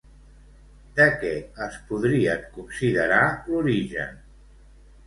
De 0.99 1.05
què 1.23 1.33
es 1.67 1.77
podrien 1.91 2.49
considerar 2.57 3.23
l'origen? 3.53 4.21